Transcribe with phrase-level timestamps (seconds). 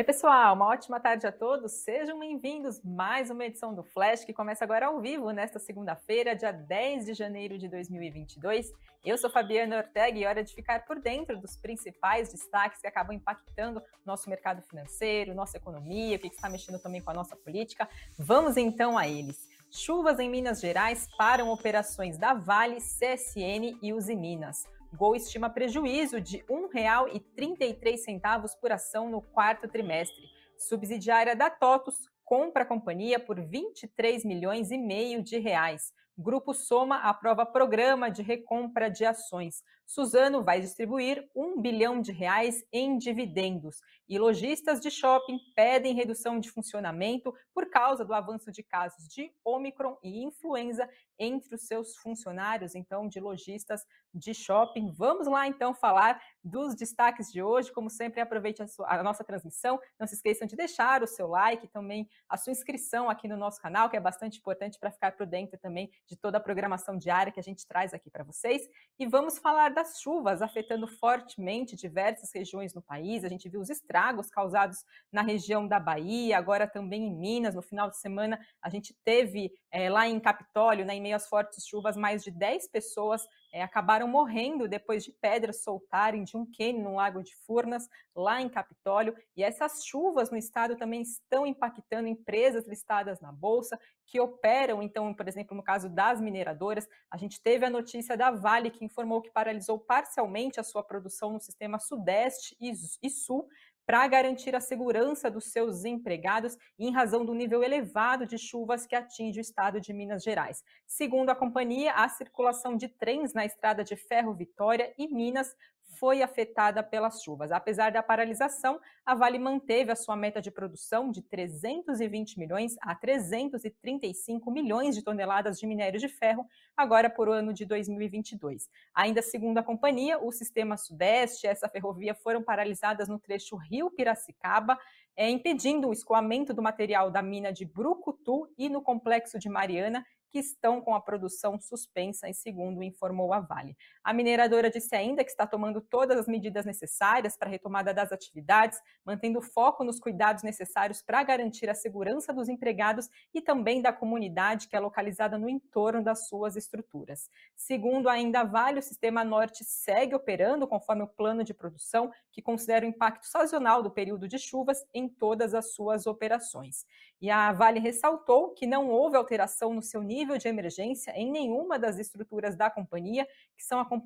[0.00, 1.72] Oi, pessoal, uma ótima tarde a todos.
[1.72, 6.52] Sejam bem-vindos mais uma edição do Flash que começa agora ao vivo nesta segunda-feira, dia
[6.52, 8.72] 10 de janeiro de 2022.
[9.04, 12.86] Eu sou Fabiana Ortega e é hora de ficar por dentro dos principais destaques que
[12.86, 17.36] acabam impactando nosso mercado financeiro, nossa economia, o que está mexendo também com a nossa
[17.36, 17.86] política.
[18.18, 19.46] Vamos então a eles.
[19.70, 24.66] Chuvas em Minas Gerais param operações da Vale, CSN e Usiminas.
[24.92, 26.44] Gol estima prejuízo de R$
[26.74, 30.28] 1,33 por ação no quarto trimestre.
[30.58, 35.92] Subsidiária da TOTUS compra a companhia por 23 milhões e meio de reais.
[36.18, 39.62] Grupo Soma aprova programa de recompra de ações.
[39.90, 43.80] Suzano vai distribuir um bilhão de reais em dividendos.
[44.08, 49.32] E lojistas de shopping pedem redução de funcionamento por causa do avanço de casos de
[49.44, 53.84] Omicron e influenza entre os seus funcionários, então, de lojistas
[54.14, 54.90] de shopping.
[54.92, 57.72] Vamos lá, então, falar dos destaques de hoje.
[57.72, 59.78] Como sempre, aproveite a, sua, a nossa transmissão.
[59.98, 63.60] Não se esqueçam de deixar o seu like, também a sua inscrição aqui no nosso
[63.60, 67.32] canal, que é bastante importante para ficar por dentro também de toda a programação diária
[67.32, 68.62] que a gente traz aqui para vocês.
[68.98, 73.24] E vamos falar das chuvas afetando fortemente diversas regiões no país.
[73.24, 77.54] A gente viu os estragos causados na região da Bahia, agora também em Minas.
[77.54, 81.26] No final de semana, a gente teve é, lá em Capitólio, né, em meio às
[81.26, 86.46] fortes chuvas, mais de 10 pessoas é, acabaram morrendo depois de pedras soltarem de um
[86.46, 89.16] cânion no Lago de Furnas, lá em Capitólio.
[89.36, 95.14] E essas chuvas no estado também estão impactando empresas listadas na Bolsa, que operam, então,
[95.14, 99.22] por exemplo, no caso das mineradoras, a gente teve a notícia da Vale, que informou
[99.22, 103.48] que paralisou parcialmente a sua produção no sistema Sudeste e Sul,
[103.90, 108.94] para garantir a segurança dos seus empregados em razão do nível elevado de chuvas que
[108.94, 110.62] atinge o estado de Minas Gerais.
[110.86, 115.56] Segundo a companhia, a circulação de trens na estrada de Ferro Vitória e Minas
[116.00, 117.52] foi afetada pelas chuvas.
[117.52, 122.94] Apesar da paralisação, a Vale manteve a sua meta de produção de 320 milhões a
[122.94, 128.70] 335 milhões de toneladas de minério de ferro, agora por ano de 2022.
[128.94, 134.78] Ainda segundo a companhia, o sistema Sudeste e essa ferrovia foram paralisadas no trecho Rio-Piracicaba,
[135.14, 140.02] é, impedindo o escoamento do material da mina de Brucutu e no complexo de Mariana,
[140.30, 143.76] que estão com a produção suspensa, segundo informou a Vale.
[144.02, 148.10] A mineradora disse ainda que está tomando todas as medidas necessárias para a retomada das
[148.10, 153.92] atividades, mantendo foco nos cuidados necessários para garantir a segurança dos empregados e também da
[153.92, 157.28] comunidade que é localizada no entorno das suas estruturas.
[157.54, 162.86] Segundo ainda Vale, o Sistema Norte segue operando conforme o plano de produção, que considera
[162.86, 166.86] o impacto sazonal do período de chuvas em todas as suas operações.
[167.20, 171.78] E a Vale ressaltou que não houve alteração no seu nível de emergência em nenhuma
[171.78, 173.99] das estruturas da companhia, que são acompanhadas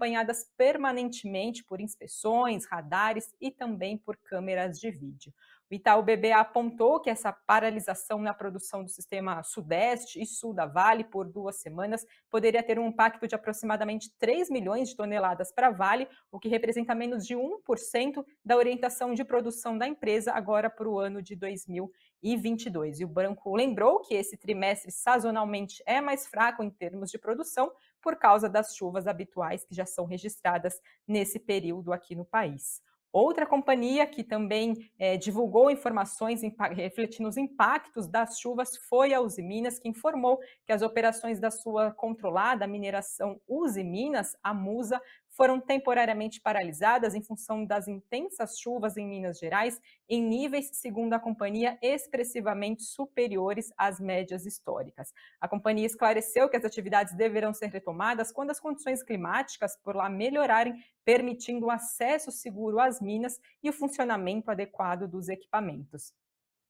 [0.56, 5.32] permanentemente por inspeções, radares e também por câmeras de vídeo.
[5.70, 10.66] O Itaú BBA apontou que essa paralisação na produção do sistema Sudeste e Sul da
[10.66, 15.68] Vale por duas semanas poderia ter um impacto de aproximadamente 3 milhões de toneladas para
[15.68, 20.68] a Vale, o que representa menos de 1% da orientação de produção da empresa agora
[20.68, 23.00] para o ano de 2022.
[23.00, 27.72] E o Branco lembrou que esse trimestre sazonalmente é mais fraco em termos de produção
[28.04, 30.78] por causa das chuvas habituais que já são registradas
[31.08, 32.82] nesse período aqui no país.
[33.10, 36.42] Outra companhia que também é, divulgou informações
[36.72, 41.50] refletindo os impactos das chuvas foi a Uzi Minas, que informou que as operações da
[41.50, 45.00] sua controlada mineração Uzi Minas, a Musa,
[45.36, 51.18] foram temporariamente paralisadas em função das intensas chuvas em Minas Gerais, em níveis, segundo a
[51.18, 55.12] companhia, expressivamente superiores às médias históricas.
[55.40, 60.08] A companhia esclareceu que as atividades deverão ser retomadas quando as condições climáticas por lá
[60.08, 66.12] melhorarem, permitindo o acesso seguro às minas e o funcionamento adequado dos equipamentos.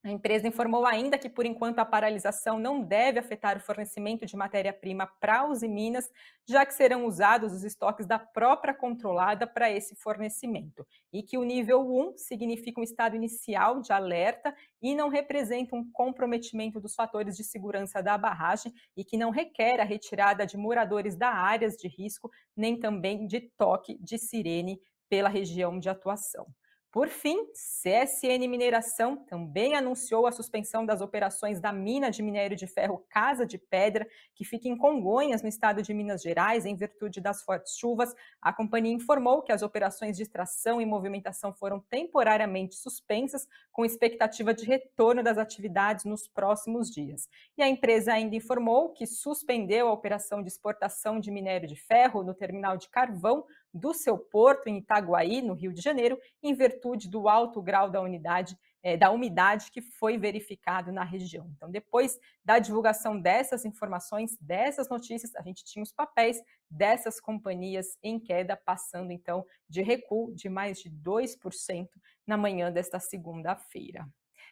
[0.05, 4.37] A empresa informou ainda que, por enquanto, a paralisação não deve afetar o fornecimento de
[4.37, 6.11] matéria-prima para os Minas,
[6.47, 11.43] já que serão usados os estoques da própria controlada para esse fornecimento, e que o
[11.43, 17.35] nível 1 significa um estado inicial de alerta e não representa um comprometimento dos fatores
[17.35, 21.89] de segurança da barragem e que não requer a retirada de moradores da áreas de
[21.89, 24.79] risco, nem também de toque de sirene
[25.09, 26.47] pela região de atuação.
[26.95, 32.69] Por fim, CSN Mineração também anunciou a suspensão das operações da mina de minério de
[32.69, 37.21] ferro Casa de Pedra, que fica em Congonhas, no estado de Minas Gerais, em virtude
[37.21, 38.15] das fortes chuvas.
[38.41, 44.55] A companhia informou que as operações de extração e movimentação foram temporariamente suspensas, com expectativa
[44.55, 47.29] de retorno das atividades nos próximos dias.
[47.59, 52.23] E a empresa ainda informou que suspendeu a operação de exportação de minério de ferro
[52.23, 53.45] no terminal de carvão
[53.75, 58.01] do seu porto em Itaguaí, no Rio de Janeiro, em virtude do alto grau da
[58.01, 61.51] unidade é, da umidade que foi verificado na região.
[61.57, 66.39] Então, depois da divulgação dessas informações, dessas notícias, a gente tinha os papéis
[66.71, 71.89] dessas companhias em queda, passando então de recuo de mais de 2%
[72.27, 74.07] na manhã desta segunda-feira.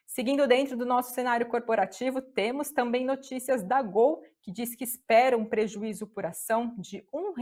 [0.06, 5.38] Seguindo dentro do nosso cenário corporativo, temos também notícias da Gol, que diz que espera
[5.38, 7.32] um prejuízo por ação de R$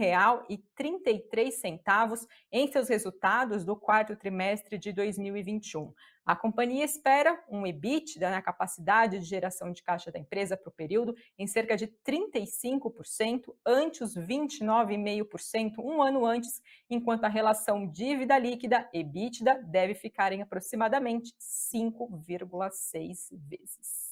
[0.48, 5.92] 1,33 em seus resultados do quarto trimestre de 2021.
[6.26, 10.72] A companhia espera um EBITDA na capacidade de geração de caixa da empresa para o
[10.72, 18.38] período em cerca de 35%, ante os 29,5% um ano antes, enquanto a relação dívida
[18.38, 24.09] líquida EBITDA deve ficar em aproximadamente 5,6 vezes.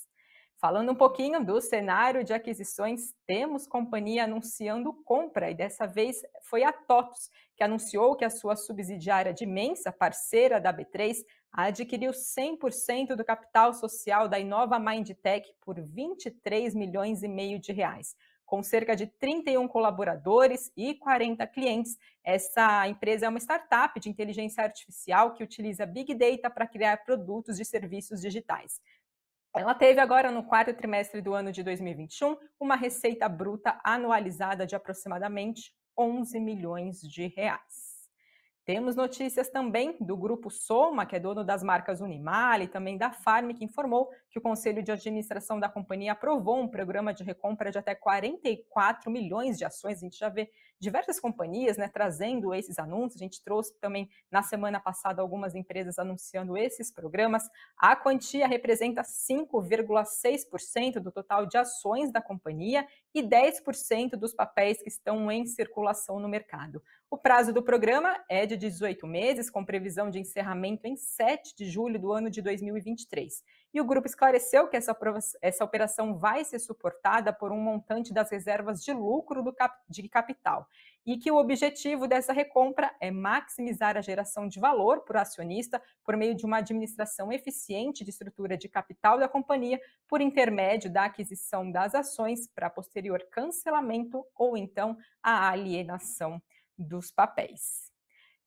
[0.61, 6.65] Falando um pouquinho do cenário de aquisições, temos companhia anunciando compra e dessa vez foi
[6.65, 11.19] a TOTUS, que anunciou que a sua subsidiária de Mensa, parceira da B3,
[11.53, 18.17] adquiriu 100% do capital social da Inova Mindtech por 23 milhões e meio de reais.
[18.45, 24.65] Com cerca de 31 colaboradores e 40 clientes, essa empresa é uma startup de inteligência
[24.65, 28.81] artificial que utiliza Big Data para criar produtos e serviços digitais.
[29.55, 34.77] Ela teve agora no quarto trimestre do ano de 2021 uma receita bruta anualizada de
[34.77, 37.99] aproximadamente 11 milhões de reais.
[38.69, 43.11] Temos notícias também do grupo Soma, que é dono das marcas Unimar, e também da
[43.11, 47.71] Farm, que informou que o Conselho de Administração da companhia aprovou um programa de recompra
[47.71, 49.97] de até 44 milhões de ações.
[49.97, 50.51] A gente já vê
[50.81, 53.21] diversas companhias né, trazendo esses anúncios.
[53.21, 57.43] A gente trouxe também na semana passada algumas empresas anunciando esses programas.
[57.77, 64.89] A quantia representa 5,6% do total de ações da companhia e 10% dos papéis que
[64.89, 66.83] estão em circulação no mercado.
[67.11, 71.65] O prazo do programa é de 18 meses, com previsão de encerramento em 7 de
[71.65, 73.43] julho do ano de 2023.
[73.73, 74.97] E o grupo esclareceu que essa,
[75.43, 80.67] essa operação vai ser suportada por um montante das reservas de lucro cap, de capital
[81.05, 85.83] e que o objetivo dessa recompra é maximizar a geração de valor para o acionista
[86.05, 91.05] por meio de uma administração eficiente de estrutura de capital da companhia por intermédio da
[91.05, 96.43] aquisição das ações para posterior cancelamento ou então a alienação
[96.77, 97.88] dos papéis.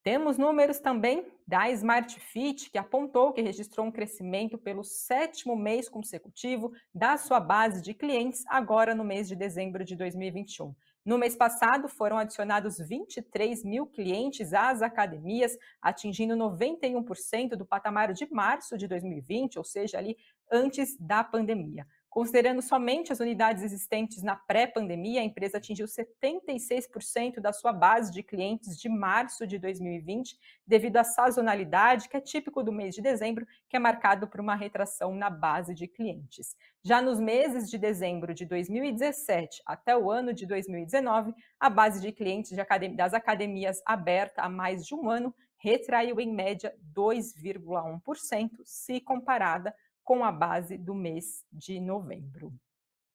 [0.02, 5.88] Temos números também da Smart Fit, que apontou que registrou um crescimento pelo sétimo mês
[5.88, 10.74] consecutivo da sua base de clientes, agora no mês de dezembro de 2021.
[11.04, 18.28] No mês passado, foram adicionados 23 mil clientes às academias, atingindo 91% do patamar de
[18.28, 20.16] março de 2020, ou seja, ali
[20.50, 21.86] antes da pandemia.
[22.12, 28.22] Considerando somente as unidades existentes na pré-pandemia, a empresa atingiu 76% da sua base de
[28.22, 33.46] clientes de março de 2020, devido à sazonalidade, que é típico do mês de dezembro,
[33.66, 36.54] que é marcado por uma retração na base de clientes.
[36.84, 42.12] Já nos meses de dezembro de 2017 até o ano de 2019, a base de
[42.12, 42.52] clientes
[42.94, 50.24] das academias aberta há mais de um ano retraiu em média 2,1%, se comparada com
[50.24, 52.52] a base do mês de novembro.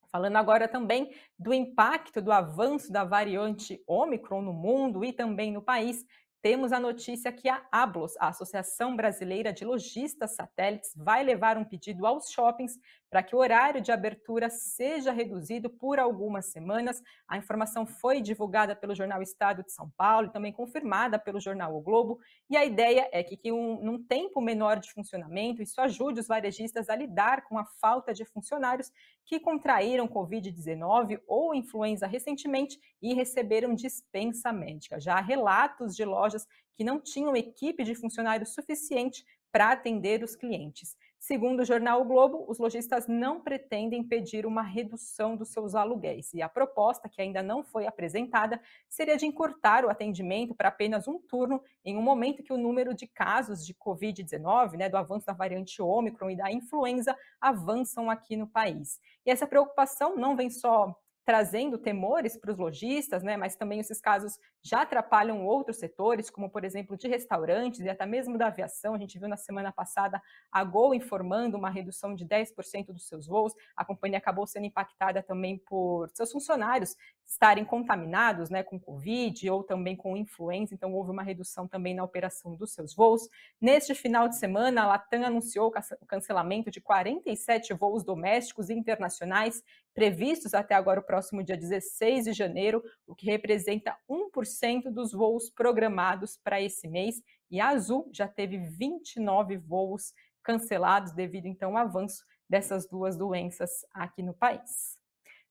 [0.10, 5.62] Falando agora também do impacto do avanço da variante Omicron no mundo e também no
[5.62, 6.06] país,
[6.42, 11.65] temos a notícia que a Ablos, a Associação Brasileira de Lojistas Satélites, vai levar um
[11.65, 12.79] pedido aos shoppings
[13.10, 17.02] para que o horário de abertura seja reduzido por algumas semanas.
[17.28, 21.76] A informação foi divulgada pelo jornal Estado de São Paulo e também confirmada pelo jornal
[21.76, 22.20] O Globo.
[22.50, 26.28] E a ideia é que, que um, num tempo menor de funcionamento, isso ajude os
[26.28, 28.92] varejistas a lidar com a falta de funcionários
[29.26, 35.00] que contraíram Covid-19 ou influenza recentemente e receberam dispensa médica.
[35.00, 36.48] Já há relatos de lojas
[36.78, 40.96] que não tinham equipe de funcionários suficiente para atender os clientes.
[41.20, 46.34] Segundo o jornal o Globo, os lojistas não pretendem pedir uma redução dos seus aluguéis
[46.34, 51.08] e a proposta, que ainda não foi apresentada, seria de encurtar o atendimento para apenas
[51.08, 55.25] um turno em um momento que o número de casos de Covid-19, né, do avanço
[55.25, 59.00] da variante Ômicron e da influenza avançam aqui no país.
[59.25, 60.96] E essa preocupação não vem só
[61.27, 66.50] trazendo temores para os lojistas, né, mas também esses casos já atrapalham outros setores, como
[66.50, 68.96] por exemplo de restaurantes e até mesmo da aviação.
[68.96, 73.27] A gente viu na semana passada a Gol informando uma redução de 10% dos seus
[73.27, 73.53] voos.
[73.75, 79.62] A companhia acabou sendo impactada também por seus funcionários estarem contaminados né, com Covid ou
[79.62, 83.27] também com influenza, então houve uma redução também na operação dos seus voos.
[83.60, 85.67] Neste final de semana, a Latam anunciou
[86.01, 89.62] o cancelamento de 47 voos domésticos e internacionais
[89.98, 95.50] previstos até agora o próximo dia 16 de janeiro, o que representa 1% dos voos
[95.50, 97.20] programados para esse mês.
[97.50, 100.13] E a Azul já teve 29 voos
[100.44, 105.00] cancelados devido então ao avanço dessas duas doenças aqui no país.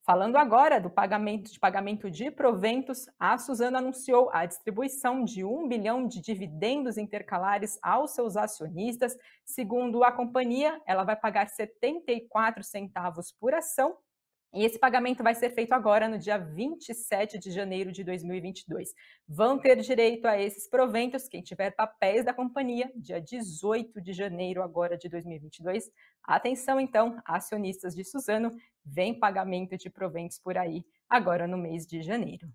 [0.05, 5.67] Falando agora do pagamento de pagamento de proventos, a Suzano anunciou a distribuição de um
[5.67, 9.19] bilhão de dividendos intercalares aos seus acionistas.
[9.45, 13.99] Segundo a companhia, ela vai pagar 74 centavos por ação
[14.55, 18.95] e esse pagamento vai ser feito agora no dia 27 de janeiro de 2022.
[19.29, 24.63] Vão ter direito a esses proventos quem tiver papéis da companhia dia 18 de janeiro
[24.63, 25.91] agora de 2022.
[26.25, 28.51] Atenção então, acionistas de Suzano,
[28.85, 32.49] vem pagamento de proventos por aí agora no mês de janeiro.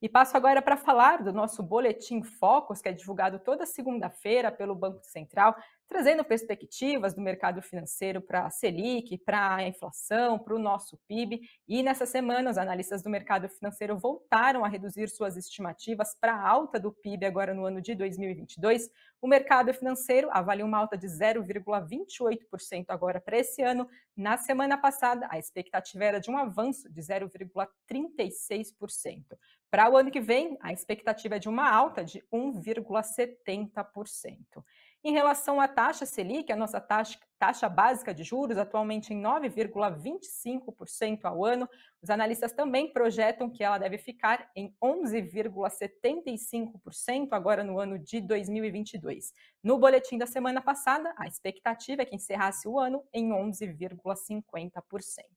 [0.00, 4.74] E passo agora para falar do nosso boletim Focus, que é divulgado toda segunda-feira pelo
[4.74, 5.56] Banco Central,
[5.88, 11.40] trazendo perspectivas do mercado financeiro para a Selic, para a inflação, para o nosso PIB.
[11.68, 16.48] E nessa semana, os analistas do mercado financeiro voltaram a reduzir suas estimativas para a
[16.48, 18.90] alta do PIB agora no ano de 2022.
[19.20, 23.88] O mercado financeiro avalia uma alta de 0,28% agora para esse ano.
[24.16, 29.24] Na semana passada, a expectativa era de um avanço de 0,36%.
[29.70, 34.64] Para o ano que vem, a expectativa é de uma alta de 1,70%.
[35.04, 41.24] Em relação à taxa Selic, a nossa taxa, taxa básica de juros, atualmente em 9,25%
[41.24, 41.68] ao ano,
[42.02, 49.32] os analistas também projetam que ela deve ficar em 11,75% agora no ano de 2022.
[49.62, 55.35] No boletim da semana passada, a expectativa é que encerrasse o ano em 11,50%.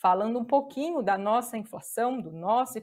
[0.00, 2.78] Falando um pouquinho da nossa inflação, do nosso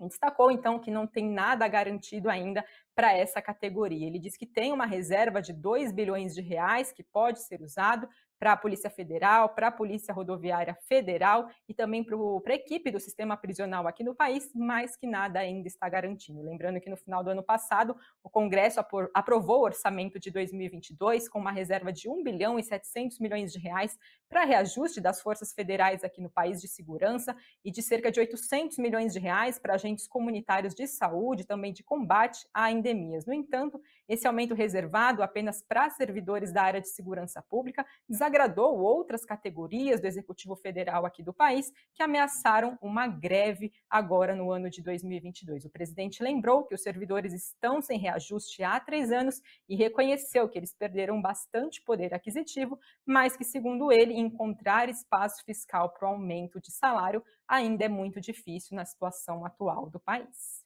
[0.00, 4.06] destacou então que não tem nada garantido ainda para essa categoria.
[4.06, 8.08] Ele diz que tem uma reserva de 2 bilhões de reais que pode ser usado
[8.38, 13.00] para a Polícia Federal, para a Polícia Rodoviária Federal e também para a equipe do
[13.00, 16.42] sistema prisional aqui no país, mas que nada ainda está garantindo.
[16.42, 18.80] Lembrando que no final do ano passado, o Congresso
[19.14, 23.58] aprovou o orçamento de 2022 com uma reserva de 1 bilhão e 700 milhões de
[23.58, 23.98] reais
[24.28, 28.78] para reajuste das forças federais aqui no país de segurança e de cerca de 800
[28.78, 33.26] milhões de reais para agentes comunitários de saúde, também de combate a endemias.
[33.26, 39.24] No entanto, esse aumento reservado apenas para servidores da área de segurança pública desagradou outras
[39.24, 44.82] categorias do Executivo Federal aqui do país que ameaçaram uma greve agora no ano de
[44.82, 45.64] 2022.
[45.64, 50.58] O presidente lembrou que os servidores estão sem reajuste há três anos e reconheceu que
[50.58, 56.60] eles perderam bastante poder aquisitivo, mas que, segundo ele, encontrar espaço fiscal para o aumento
[56.60, 60.63] de salário ainda é muito difícil na situação atual do país.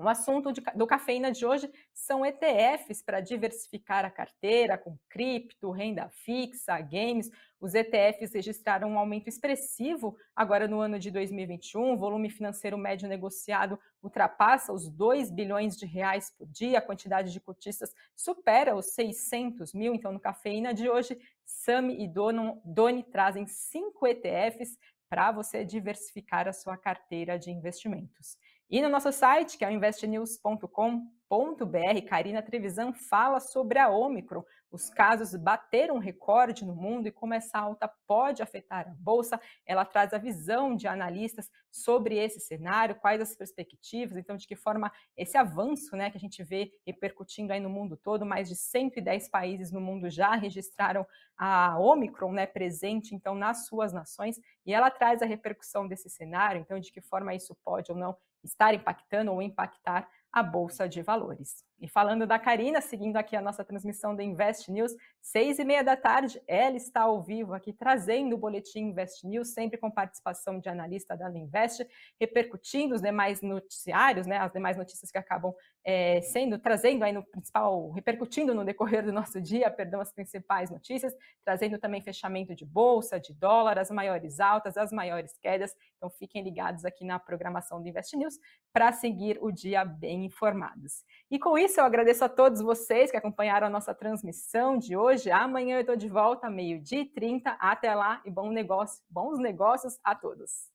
[0.00, 5.70] o assunto de, do Cafeína de hoje são ETFs para diversificar a carteira com cripto,
[5.70, 7.30] renda fixa, games.
[7.60, 11.92] Os ETFs registraram um aumento expressivo agora no ano de 2021.
[11.92, 16.78] O volume financeiro médio negociado ultrapassa os 2 bilhões de reais por dia.
[16.78, 19.94] A quantidade de cotistas supera os 600 mil.
[19.94, 24.78] Então, no Cafeína de hoje, Sami e Doni trazem cinco ETFs
[25.10, 28.38] para você diversificar a sua carteira de investimentos.
[28.70, 34.88] E no nosso site, que é o investnews.com.br, Karina Trevisan fala sobre a Omicron, os
[34.88, 39.40] casos bateram recorde no mundo e como essa alta pode afetar a bolsa.
[39.66, 44.54] Ela traz a visão de analistas sobre esse cenário, quais as perspectivas, então de que
[44.54, 48.54] forma esse avanço, né, que a gente vê repercutindo aí no mundo todo, mais de
[48.54, 51.04] 110 países no mundo já registraram
[51.36, 56.60] a Omicron, né, presente então nas suas nações, e ela traz a repercussão desse cenário,
[56.60, 61.02] então de que forma isso pode ou não estar impactando ou impactar a bolsa de
[61.02, 61.64] valores.
[61.80, 65.82] E falando da Karina, seguindo aqui a nossa transmissão do Invest News, seis e meia
[65.82, 70.60] da tarde, ela está ao vivo aqui trazendo o boletim Invest News, sempre com participação
[70.60, 71.86] de analista da Invest,
[72.20, 77.24] repercutindo os demais noticiários, né, as demais notícias que acabam é, sendo, trazendo aí no
[77.24, 82.66] principal, repercutindo no decorrer do nosso dia, perdão, as principais notícias, trazendo também fechamento de
[82.66, 85.74] bolsa, de dólar, as maiores altas, as maiores quedas.
[85.96, 88.34] Então fiquem ligados aqui na programação do Invest News
[88.72, 91.04] para seguir o dia bem informados.
[91.30, 94.96] E com isso, isso, eu agradeço a todos vocês que acompanharam a nossa transmissão de
[94.96, 95.30] hoje.
[95.30, 97.50] Amanhã eu estou de volta, meio-dia e 30.
[97.60, 100.68] Até lá e bom negócio, bons negócios a todos.